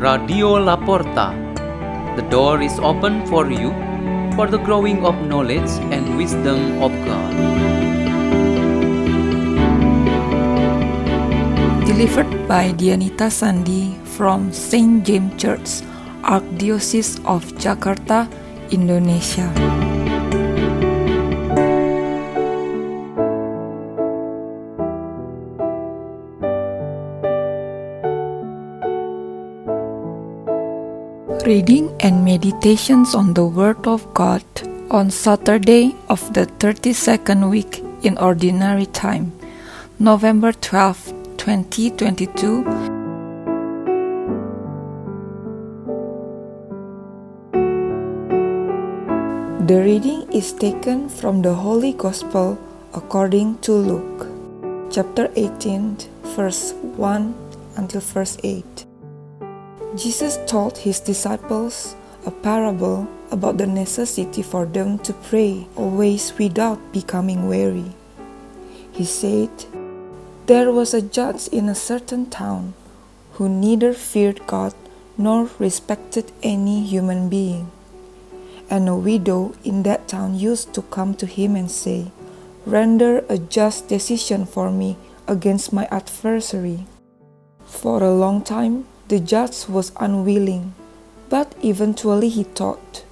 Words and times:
Radio 0.00 0.56
Laporta. 0.56 1.36
The 2.16 2.24
door 2.32 2.64
is 2.64 2.72
open 2.80 3.20
for 3.28 3.52
you 3.52 3.68
for 4.32 4.48
the 4.48 4.56
growing 4.56 5.04
of 5.04 5.12
knowledge 5.28 5.68
and 5.92 6.16
wisdom 6.16 6.80
of 6.80 6.88
God. 7.04 7.28
Delivered 11.84 12.32
by 12.48 12.72
Dianita 12.72 13.28
Sandi 13.28 13.92
from 14.16 14.48
St. 14.56 15.04
James 15.04 15.36
Church, 15.36 15.84
Archdiocese 16.24 17.20
of 17.28 17.44
Jakarta, 17.60 18.24
Indonesia. 18.72 19.52
Reading 31.46 31.96
and 32.00 32.22
meditations 32.22 33.14
on 33.14 33.32
the 33.32 33.46
Word 33.46 33.86
of 33.86 34.12
God 34.12 34.44
on 34.90 35.10
Saturday 35.10 35.96
of 36.10 36.20
the 36.34 36.44
32nd 36.44 37.50
week 37.50 37.82
in 38.02 38.18
Ordinary 38.18 38.84
Time, 38.84 39.32
November 39.98 40.52
12, 40.52 41.38
2022. 41.38 42.64
The 49.66 49.80
reading 49.80 50.30
is 50.30 50.52
taken 50.52 51.08
from 51.08 51.40
the 51.40 51.54
Holy 51.54 51.94
Gospel 51.94 52.58
according 52.92 53.58
to 53.60 53.72
Luke, 53.72 54.28
chapter 54.92 55.30
18, 55.36 55.96
verse 56.36 56.74
1 56.74 57.34
until 57.76 58.02
verse 58.02 58.36
8. 58.44 58.89
Jesus 59.96 60.38
told 60.46 60.78
his 60.78 61.00
disciples 61.00 61.96
a 62.24 62.30
parable 62.30 63.08
about 63.32 63.58
the 63.58 63.66
necessity 63.66 64.40
for 64.40 64.64
them 64.64 64.98
to 65.00 65.12
pray 65.12 65.66
always 65.74 66.32
without 66.38 66.78
becoming 66.92 67.48
weary. 67.48 67.90
He 68.92 69.04
said, 69.04 69.50
There 70.46 70.70
was 70.70 70.94
a 70.94 71.02
judge 71.02 71.48
in 71.48 71.68
a 71.68 71.74
certain 71.74 72.30
town 72.30 72.74
who 73.32 73.48
neither 73.48 73.92
feared 73.92 74.46
God 74.46 74.74
nor 75.18 75.50
respected 75.58 76.30
any 76.40 76.84
human 76.84 77.28
being. 77.28 77.70
And 78.70 78.88
a 78.88 78.94
widow 78.94 79.54
in 79.64 79.82
that 79.82 80.06
town 80.06 80.38
used 80.38 80.72
to 80.74 80.82
come 80.82 81.14
to 81.14 81.26
him 81.26 81.56
and 81.56 81.70
say, 81.70 82.12
Render 82.64 83.24
a 83.28 83.38
just 83.38 83.88
decision 83.88 84.46
for 84.46 84.70
me 84.70 84.96
against 85.26 85.72
my 85.72 85.88
adversary. 85.90 86.86
For 87.64 88.02
a 88.02 88.14
long 88.14 88.42
time, 88.42 88.86
the 89.10 89.18
judge 89.18 89.66
was 89.66 89.90
unwilling, 89.98 90.72
but 91.28 91.52
eventually 91.64 92.28
he 92.28 92.44
thought, 92.44 93.02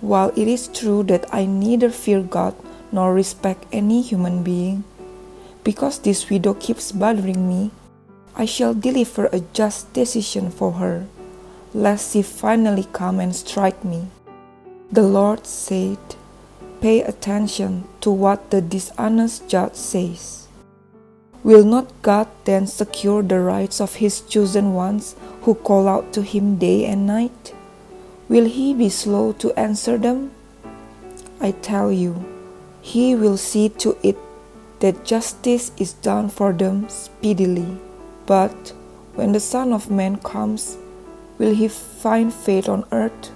While 0.00 0.34
it 0.34 0.48
is 0.48 0.66
true 0.66 1.04
that 1.04 1.32
I 1.32 1.46
neither 1.46 1.88
fear 1.88 2.20
God 2.20 2.56
nor 2.90 3.14
respect 3.14 3.64
any 3.70 4.02
human 4.02 4.42
being, 4.42 4.82
because 5.62 6.00
this 6.00 6.28
widow 6.28 6.54
keeps 6.54 6.90
bothering 6.90 7.48
me, 7.48 7.70
I 8.34 8.44
shall 8.44 8.74
deliver 8.74 9.26
a 9.26 9.46
just 9.54 9.92
decision 9.92 10.50
for 10.50 10.82
her, 10.82 11.06
lest 11.72 12.12
she 12.12 12.22
finally 12.22 12.88
come 12.92 13.20
and 13.20 13.34
strike 13.34 13.84
me. 13.84 14.10
The 14.90 15.06
Lord 15.06 15.46
said, 15.46 15.98
Pay 16.80 17.02
attention 17.02 17.86
to 18.00 18.10
what 18.10 18.50
the 18.50 18.60
dishonest 18.60 19.46
judge 19.46 19.74
says. 19.74 20.45
Will 21.46 21.62
not 21.62 22.02
God 22.02 22.26
then 22.42 22.66
secure 22.66 23.22
the 23.22 23.38
rights 23.38 23.80
of 23.80 24.02
His 24.02 24.20
chosen 24.20 24.74
ones 24.74 25.14
who 25.42 25.54
call 25.54 25.86
out 25.86 26.12
to 26.14 26.22
Him 26.22 26.58
day 26.58 26.84
and 26.86 27.06
night? 27.06 27.54
Will 28.28 28.46
He 28.46 28.74
be 28.74 28.88
slow 28.88 29.30
to 29.34 29.54
answer 29.54 29.96
them? 29.96 30.32
I 31.40 31.52
tell 31.52 31.92
you, 31.92 32.18
He 32.82 33.14
will 33.14 33.36
see 33.36 33.68
to 33.78 33.96
it 34.02 34.18
that 34.80 35.04
justice 35.04 35.70
is 35.78 35.92
done 35.92 36.30
for 36.30 36.52
them 36.52 36.88
speedily. 36.88 37.78
But 38.26 38.74
when 39.14 39.30
the 39.30 39.38
Son 39.38 39.72
of 39.72 39.88
Man 39.88 40.16
comes, 40.16 40.76
will 41.38 41.54
He 41.54 41.68
find 41.68 42.34
faith 42.34 42.68
on 42.68 42.84
earth? 42.90 43.30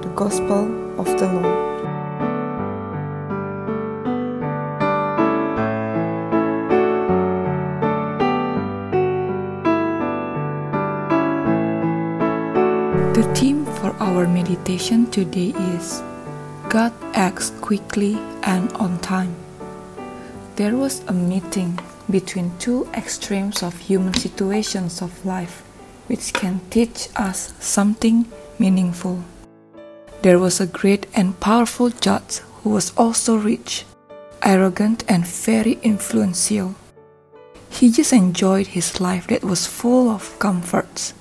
The 0.00 0.12
Gospel 0.16 0.64
of 0.98 1.12
the 1.20 1.28
Lord. 1.28 1.67
The 13.18 13.34
theme 13.34 13.64
for 13.66 13.90
our 13.98 14.28
meditation 14.28 15.10
today 15.10 15.48
is 15.74 16.04
God 16.68 16.92
acts 17.14 17.50
quickly 17.60 18.14
and 18.44 18.72
on 18.74 19.00
time. 19.00 19.34
There 20.54 20.76
was 20.76 21.02
a 21.08 21.12
meeting 21.12 21.80
between 22.08 22.56
two 22.60 22.86
extremes 22.94 23.64
of 23.64 23.76
human 23.76 24.14
situations 24.14 25.02
of 25.02 25.26
life 25.26 25.64
which 26.06 26.32
can 26.32 26.60
teach 26.70 27.08
us 27.16 27.54
something 27.58 28.30
meaningful. 28.60 29.24
There 30.22 30.38
was 30.38 30.60
a 30.60 30.68
great 30.68 31.08
and 31.12 31.40
powerful 31.40 31.90
judge 31.90 32.38
who 32.62 32.70
was 32.70 32.92
also 32.96 33.36
rich, 33.36 33.84
arrogant, 34.44 35.02
and 35.08 35.26
very 35.26 35.80
influential. 35.82 36.76
He 37.68 37.90
just 37.90 38.12
enjoyed 38.12 38.68
his 38.68 39.00
life 39.00 39.26
that 39.26 39.42
was 39.42 39.66
full 39.66 40.08
of 40.08 40.38
comforts. 40.38 41.14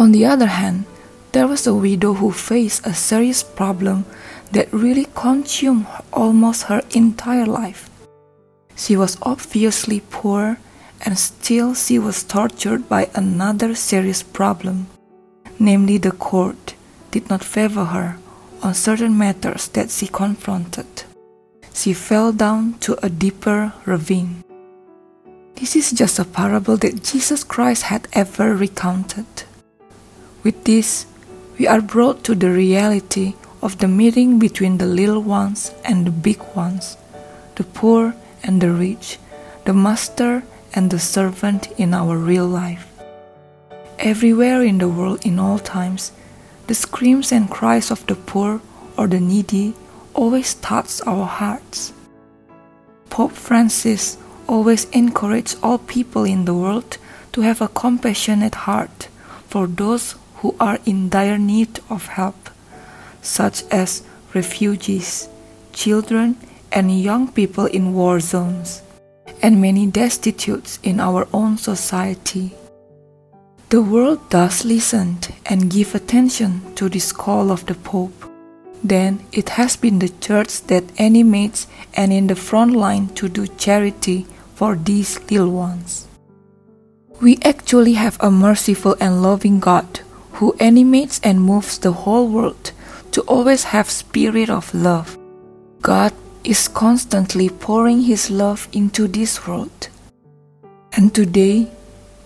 On 0.00 0.12
the 0.12 0.24
other 0.24 0.46
hand, 0.46 0.86
there 1.32 1.46
was 1.46 1.66
a 1.66 1.74
widow 1.74 2.14
who 2.14 2.32
faced 2.32 2.86
a 2.86 2.94
serious 2.94 3.42
problem 3.42 4.06
that 4.50 4.72
really 4.72 5.06
consumed 5.14 5.86
almost 6.10 6.62
her 6.64 6.80
entire 6.92 7.44
life. 7.44 7.90
She 8.74 8.96
was 8.96 9.18
obviously 9.20 10.00
poor 10.08 10.56
and 11.04 11.18
still 11.18 11.74
she 11.74 11.98
was 11.98 12.24
tortured 12.24 12.88
by 12.88 13.10
another 13.14 13.74
serious 13.74 14.22
problem, 14.22 14.86
namely 15.58 15.98
the 15.98 16.12
court 16.12 16.74
did 17.10 17.28
not 17.28 17.44
favor 17.44 17.84
her 17.84 18.16
on 18.62 18.72
certain 18.72 19.18
matters 19.18 19.68
that 19.68 19.90
she 19.90 20.06
confronted. 20.06 21.04
She 21.74 21.92
fell 21.92 22.32
down 22.32 22.78
to 22.80 22.96
a 23.04 23.10
deeper 23.10 23.74
ravine. 23.84 24.44
This 25.56 25.76
is 25.76 25.90
just 25.90 26.18
a 26.18 26.24
parable 26.24 26.78
that 26.78 27.04
Jesus 27.04 27.44
Christ 27.44 27.82
had 27.82 28.08
ever 28.14 28.56
recounted. 28.56 29.26
With 30.42 30.64
this, 30.64 31.04
we 31.58 31.66
are 31.66 31.82
brought 31.82 32.24
to 32.24 32.34
the 32.34 32.50
reality 32.50 33.34
of 33.60 33.76
the 33.76 33.88
meeting 33.88 34.38
between 34.38 34.78
the 34.78 34.86
little 34.86 35.20
ones 35.20 35.72
and 35.84 36.06
the 36.06 36.10
big 36.10 36.40
ones, 36.54 36.96
the 37.56 37.64
poor 37.64 38.14
and 38.42 38.60
the 38.60 38.70
rich, 38.70 39.18
the 39.66 39.74
master 39.74 40.42
and 40.72 40.90
the 40.90 40.98
servant 40.98 41.70
in 41.78 41.92
our 41.92 42.16
real 42.16 42.46
life. 42.46 42.88
Everywhere 43.98 44.62
in 44.62 44.78
the 44.78 44.88
world, 44.88 45.26
in 45.26 45.38
all 45.38 45.58
times, 45.58 46.12
the 46.68 46.74
screams 46.74 47.32
and 47.32 47.50
cries 47.50 47.90
of 47.90 48.06
the 48.06 48.14
poor 48.14 48.62
or 48.96 49.06
the 49.06 49.20
needy 49.20 49.74
always 50.14 50.54
touch 50.54 51.02
our 51.06 51.26
hearts. 51.26 51.92
Pope 53.10 53.32
Francis 53.32 54.16
always 54.46 54.84
encouraged 54.90 55.58
all 55.62 55.78
people 55.78 56.24
in 56.24 56.46
the 56.46 56.54
world 56.54 56.96
to 57.32 57.42
have 57.42 57.60
a 57.60 57.68
compassionate 57.68 58.54
heart 58.54 59.08
for 59.46 59.66
those 59.66 60.14
who 60.40 60.56
are 60.58 60.78
in 60.86 61.08
dire 61.10 61.38
need 61.38 61.80
of 61.90 62.06
help, 62.06 62.50
such 63.20 63.62
as 63.70 64.02
refugees, 64.32 65.28
children, 65.72 66.36
and 66.72 67.00
young 67.00 67.30
people 67.30 67.66
in 67.66 67.92
war 67.92 68.20
zones, 68.20 68.82
and 69.42 69.60
many 69.60 69.86
destitutes 69.86 70.78
in 70.82 70.98
our 70.98 71.28
own 71.32 71.58
society. 71.58 72.54
The 73.68 73.82
world 73.82 74.30
does 74.30 74.64
listen 74.64 75.18
and 75.46 75.70
give 75.70 75.94
attention 75.94 76.74
to 76.74 76.88
this 76.88 77.12
call 77.12 77.52
of 77.52 77.66
the 77.66 77.74
Pope. 77.74 78.24
Then 78.82 79.20
it 79.32 79.50
has 79.50 79.76
been 79.76 79.98
the 79.98 80.08
Church 80.08 80.62
that 80.62 80.84
animates 80.98 81.66
and 81.94 82.12
in 82.12 82.26
the 82.28 82.34
front 82.34 82.72
line 82.72 83.08
to 83.14 83.28
do 83.28 83.46
charity 83.46 84.26
for 84.54 84.74
these 84.74 85.20
little 85.30 85.50
ones. 85.50 86.08
We 87.20 87.38
actually 87.44 87.92
have 87.92 88.16
a 88.20 88.30
merciful 88.30 88.96
and 88.98 89.22
loving 89.22 89.60
God 89.60 90.00
who 90.40 90.56
animates 90.58 91.20
and 91.22 91.38
moves 91.38 91.76
the 91.78 91.92
whole 91.92 92.26
world 92.26 92.72
to 93.12 93.20
always 93.28 93.62
have 93.62 93.90
spirit 93.90 94.48
of 94.48 94.72
love. 94.72 95.18
God 95.82 96.14
is 96.44 96.66
constantly 96.66 97.50
pouring 97.50 98.00
his 98.00 98.30
love 98.30 98.66
into 98.72 99.06
this 99.06 99.46
world. 99.46 99.88
And 100.96 101.14
today, 101.14 101.68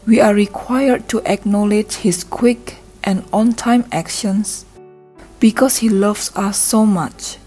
we 0.06 0.20
are 0.20 0.32
required 0.32 1.08
to 1.08 1.22
acknowledge 1.26 1.96
his 1.96 2.22
quick 2.22 2.76
and 3.02 3.24
on-time 3.32 3.84
actions 3.90 4.64
because 5.40 5.78
he 5.78 5.88
loves 5.88 6.30
us 6.36 6.56
so 6.56 6.86
much. 6.86 7.38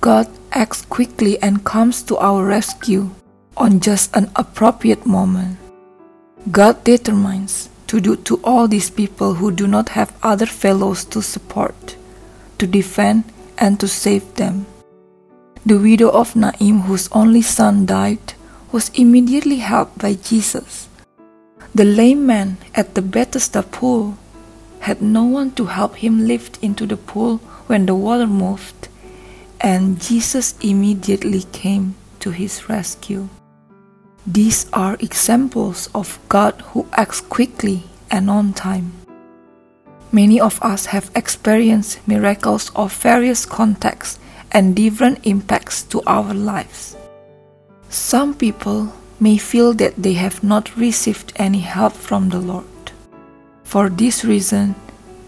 God 0.00 0.28
acts 0.52 0.82
quickly 0.82 1.36
and 1.42 1.64
comes 1.64 2.04
to 2.04 2.16
our 2.18 2.44
rescue 2.44 3.10
on 3.56 3.80
just 3.80 4.14
an 4.14 4.30
appropriate 4.36 5.04
moment. 5.04 5.58
God 6.52 6.84
determines 6.84 7.70
to 7.88 8.00
do 8.00 8.16
to 8.16 8.40
all 8.44 8.68
these 8.68 8.90
people 8.90 9.34
who 9.34 9.50
do 9.50 9.66
not 9.66 9.90
have 9.90 10.16
other 10.22 10.46
fellows 10.46 11.04
to 11.06 11.20
support, 11.20 11.96
to 12.58 12.66
defend, 12.66 13.24
and 13.56 13.80
to 13.80 13.88
save 13.88 14.34
them. 14.34 14.66
The 15.66 15.78
widow 15.78 16.10
of 16.10 16.36
Nain, 16.36 16.80
whose 16.80 17.08
only 17.12 17.42
son 17.42 17.86
died, 17.86 18.34
was 18.70 18.90
immediately 18.94 19.56
helped 19.56 19.98
by 19.98 20.14
Jesus. 20.14 20.88
The 21.74 21.84
lame 21.84 22.26
man 22.26 22.58
at 22.74 22.94
the 22.94 23.02
Bethesda 23.02 23.62
pool 23.62 24.16
had 24.80 25.02
no 25.02 25.24
one 25.24 25.50
to 25.52 25.66
help 25.66 25.96
him 25.96 26.26
lift 26.26 26.58
into 26.62 26.86
the 26.86 26.96
pool 26.96 27.38
when 27.66 27.86
the 27.86 27.94
water 27.94 28.26
moved, 28.26 28.88
and 29.60 30.00
Jesus 30.00 30.54
immediately 30.60 31.42
came 31.52 31.96
to 32.20 32.30
his 32.30 32.68
rescue. 32.68 33.28
These 34.28 34.66
are 34.74 35.00
examples 35.00 35.88
of 35.94 36.18
God 36.28 36.60
who 36.76 36.86
acts 36.92 37.22
quickly 37.22 37.84
and 38.10 38.28
on 38.28 38.52
time. 38.52 38.92
Many 40.12 40.38
of 40.38 40.60
us 40.60 40.84
have 40.92 41.10
experienced 41.16 42.06
miracles 42.06 42.70
of 42.76 42.92
various 42.92 43.46
contexts 43.46 44.18
and 44.52 44.76
different 44.76 45.24
impacts 45.24 45.82
to 45.84 46.02
our 46.06 46.34
lives. 46.34 46.94
Some 47.88 48.34
people 48.34 48.92
may 49.18 49.38
feel 49.38 49.72
that 49.80 49.96
they 49.96 50.12
have 50.20 50.44
not 50.44 50.76
received 50.76 51.32
any 51.36 51.60
help 51.60 51.94
from 51.94 52.28
the 52.28 52.38
Lord. 52.38 52.92
For 53.64 53.88
this 53.88 54.26
reason, 54.26 54.74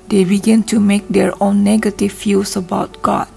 they 0.08 0.24
begin 0.24 0.62
to 0.64 0.78
make 0.78 1.08
their 1.08 1.32
own 1.42 1.64
negative 1.64 2.12
views 2.12 2.54
about 2.54 3.00
God. 3.00 3.32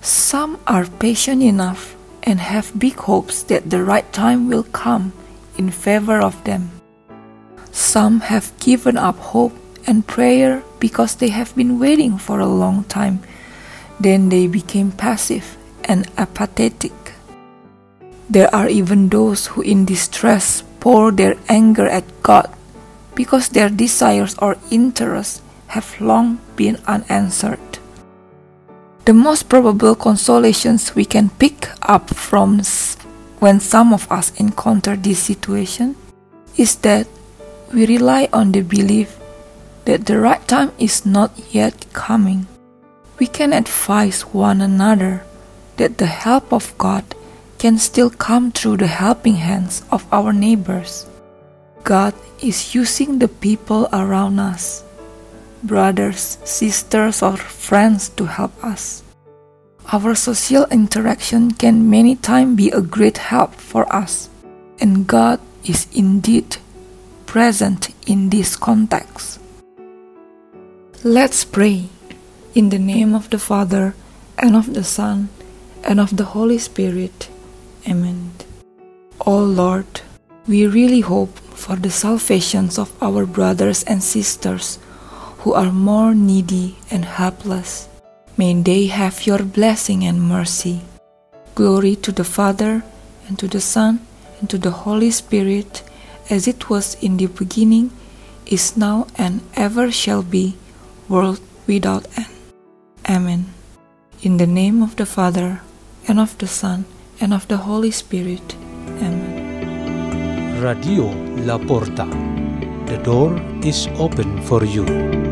Some 0.00 0.58
are 0.66 0.86
patient 0.86 1.40
enough 1.40 1.94
and 2.24 2.40
have 2.40 2.76
big 2.78 2.96
hopes 2.96 3.44
that 3.44 3.70
the 3.70 3.84
right 3.84 4.10
time 4.12 4.48
will 4.48 4.64
come 4.64 5.12
in 5.56 5.70
favor 5.70 6.18
of 6.18 6.42
them. 6.44 6.72
Some 7.70 8.20
have 8.20 8.56
given 8.58 8.96
up 8.96 9.18
hope 9.18 9.52
and 9.86 10.06
prayer 10.06 10.64
because 10.80 11.14
they 11.16 11.28
have 11.28 11.54
been 11.54 11.78
waiting 11.78 12.18
for 12.18 12.40
a 12.40 12.48
long 12.48 12.84
time. 12.84 13.20
Then 14.00 14.30
they 14.30 14.48
became 14.48 14.90
passive 14.90 15.56
and 15.84 16.08
apathetic. 16.16 16.92
There 18.28 18.52
are 18.54 18.68
even 18.68 19.10
those 19.10 19.48
who, 19.52 19.60
in 19.60 19.84
distress, 19.84 20.64
pour 20.80 21.12
their 21.12 21.36
anger 21.48 21.86
at 21.86 22.04
God 22.22 22.48
because 23.14 23.48
their 23.50 23.68
desires 23.68 24.34
or 24.38 24.56
interests 24.70 25.42
have 25.68 26.00
long 26.00 26.40
been 26.56 26.78
unanswered. 26.86 27.78
The 29.04 29.12
most 29.12 29.50
probable 29.50 29.94
consolations 29.94 30.94
we 30.94 31.04
can 31.04 31.28
pick 31.28 31.68
up 31.82 32.08
from 32.08 32.62
when 33.38 33.60
some 33.60 33.92
of 33.92 34.10
us 34.10 34.32
encounter 34.40 34.96
this 34.96 35.18
situation 35.18 35.96
is 36.56 36.76
that 36.76 37.06
we 37.70 37.84
rely 37.84 38.30
on 38.32 38.52
the 38.52 38.62
belief 38.62 39.18
that 39.84 40.06
the 40.06 40.18
right 40.18 40.40
time 40.48 40.72
is 40.78 41.04
not 41.04 41.32
yet 41.52 41.84
coming. 41.92 42.46
We 43.18 43.26
can 43.26 43.52
advise 43.52 44.22
one 44.22 44.62
another 44.62 45.22
that 45.76 45.98
the 45.98 46.06
help 46.06 46.50
of 46.50 46.72
God 46.78 47.04
can 47.58 47.76
still 47.76 48.08
come 48.08 48.52
through 48.52 48.78
the 48.78 48.86
helping 48.86 49.36
hands 49.36 49.82
of 49.92 50.06
our 50.12 50.32
neighbors. 50.32 51.04
God 51.82 52.14
is 52.40 52.74
using 52.74 53.18
the 53.18 53.28
people 53.28 53.86
around 53.92 54.38
us, 54.38 54.82
brothers, 55.66 56.38
sisters, 56.44 57.22
or 57.22 57.36
friends 57.36 58.08
to 58.10 58.26
help 58.26 58.52
us. 58.62 59.02
Our 59.92 60.14
social 60.14 60.64
interaction 60.70 61.52
can 61.52 61.90
many 61.90 62.16
times 62.16 62.56
be 62.56 62.70
a 62.70 62.80
great 62.80 63.18
help 63.18 63.54
for 63.54 63.84
us, 63.92 64.28
and 64.80 65.06
God 65.06 65.40
is 65.64 65.86
indeed 65.92 66.56
present 67.26 67.90
in 68.06 68.30
this 68.30 68.56
context. 68.56 69.40
Let's 71.02 71.44
pray 71.44 71.88
in 72.54 72.70
the 72.70 72.78
name 72.78 73.14
of 73.14 73.30
the 73.30 73.38
Father, 73.38 73.94
and 74.38 74.56
of 74.56 74.74
the 74.74 74.84
Son, 74.84 75.28
and 75.82 76.00
of 76.00 76.16
the 76.16 76.36
Holy 76.36 76.58
Spirit. 76.58 77.28
Amen. 77.88 78.32
O 79.26 79.38
Lord, 79.38 80.00
we 80.46 80.66
really 80.66 81.00
hope 81.00 81.36
for 81.52 81.76
the 81.76 81.90
salvations 81.90 82.78
of 82.78 82.92
our 83.02 83.26
brothers 83.26 83.82
and 83.84 84.02
sisters 84.02 84.78
who 85.44 85.52
are 85.52 85.70
more 85.70 86.14
needy 86.14 86.74
and 86.90 87.04
helpless. 87.04 87.86
May 88.38 88.54
they 88.54 88.86
have 88.86 89.26
your 89.26 89.42
blessing 89.44 90.02
and 90.02 90.22
mercy. 90.22 90.80
Glory 91.54 91.96
to 91.96 92.10
the 92.10 92.24
Father, 92.24 92.82
and 93.28 93.38
to 93.38 93.46
the 93.46 93.60
Son, 93.60 94.00
and 94.40 94.48
to 94.48 94.56
the 94.56 94.70
Holy 94.70 95.10
Spirit, 95.10 95.82
as 96.30 96.48
it 96.48 96.70
was 96.70 96.96
in 97.02 97.18
the 97.18 97.26
beginning, 97.26 97.90
is 98.46 98.74
now, 98.74 99.06
and 99.16 99.42
ever 99.54 99.92
shall 99.92 100.22
be, 100.22 100.56
world 101.10 101.40
without 101.66 102.08
end. 102.16 102.32
Amen. 103.06 103.44
In 104.22 104.38
the 104.38 104.46
name 104.46 104.82
of 104.82 104.96
the 104.96 105.06
Father, 105.06 105.60
and 106.08 106.18
of 106.18 106.38
the 106.38 106.48
Son, 106.48 106.86
and 107.20 107.34
of 107.34 107.46
the 107.48 107.58
Holy 107.58 107.90
Spirit. 107.90 108.56
Amen. 108.96 110.62
Radio 110.62 111.12
La 111.44 111.58
Porta. 111.58 112.08
The 112.86 112.96
door 113.04 113.36
is 113.62 113.88
open 113.98 114.40
for 114.42 114.64
you. 114.64 115.23